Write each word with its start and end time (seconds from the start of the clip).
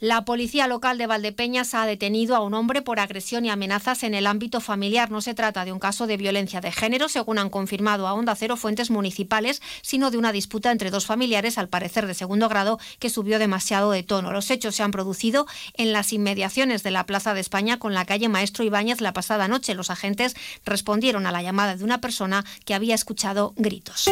La 0.00 0.24
policía 0.24 0.68
local 0.68 0.96
de 0.96 1.06
Valdepeñas 1.06 1.74
ha 1.74 1.86
detenido 1.86 2.36
a 2.36 2.40
un 2.40 2.54
hombre 2.54 2.82
por 2.82 3.00
agresión 3.00 3.44
y 3.44 3.50
amenazas 3.50 4.02
en 4.04 4.14
el 4.14 4.26
ámbito 4.26 4.60
familiar. 4.60 5.10
No 5.10 5.20
se 5.20 5.34
trata 5.34 5.64
de 5.64 5.72
un 5.72 5.80
caso 5.80 6.06
de 6.06 6.16
violencia 6.16 6.60
de 6.60 6.70
género, 6.70 7.08
según 7.08 7.38
han 7.38 7.50
confirmado 7.50 8.06
a 8.06 8.14
Onda 8.14 8.36
Cero 8.36 8.56
fuentes 8.56 8.90
municipales, 8.90 9.60
sino 9.82 10.10
de 10.10 10.18
una 10.18 10.30
disputa 10.30 10.70
entre 10.70 10.90
dos 10.90 11.06
familiares, 11.06 11.58
al 11.58 11.68
parecer 11.68 12.06
de 12.06 12.14
segundo 12.14 12.48
grado, 12.48 12.78
que 13.00 13.10
subió 13.10 13.38
demasiado 13.38 13.90
de 13.90 14.02
tono. 14.04 14.30
Los 14.30 14.50
hechos 14.50 14.76
se 14.76 14.82
han 14.82 14.92
producido 14.92 15.46
en 15.74 15.92
las 15.92 16.12
inmediaciones 16.12 16.82
de 16.82 16.92
la 16.92 17.06
Plaza 17.06 17.34
de 17.34 17.40
España 17.40 17.78
con 17.78 17.94
la 17.94 18.04
calle 18.04 18.28
Maestro 18.28 18.64
Ibáñez 18.64 19.00
la 19.00 19.12
pasada 19.12 19.48
noche. 19.48 19.74
Los 19.74 19.90
agentes 19.90 20.36
respondieron 20.64 21.26
a 21.26 21.32
la 21.32 21.42
llamada 21.42 21.76
de 21.76 21.84
una 21.84 22.00
persona 22.00 22.44
que 22.64 22.74
había 22.74 22.94
escuchado 22.94 23.52
gritos. 23.56 24.06